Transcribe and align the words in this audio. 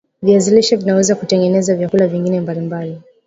Viazi 0.23 0.55
lishe 0.55 0.75
vinaweza 0.75 1.15
kutengeneza 1.15 1.75
vyakula 1.75 2.07
vingine 2.07 2.39
mbali 2.39 2.59
mbali 2.61 3.01